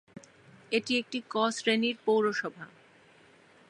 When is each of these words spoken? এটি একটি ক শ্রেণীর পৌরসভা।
এটি 0.71 0.93
একটি 0.97 1.19
ক 1.29 1.35
শ্রেণীর 1.51 1.97
পৌরসভা। 2.05 2.65